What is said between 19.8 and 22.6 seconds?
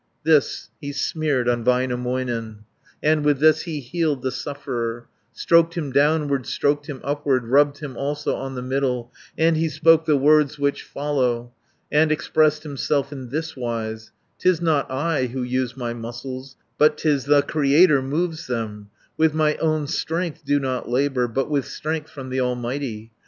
strength do not labour, But with strength from the